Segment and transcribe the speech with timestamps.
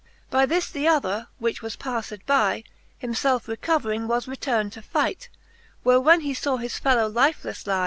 [0.03, 0.07] X.
[0.31, 2.63] By this the other, which was pafTed by, .^
[3.07, 5.29] Himfelfe recovering, was return'd to fight;
[5.83, 7.79] Where when he faw his fellow lifelefTe ly.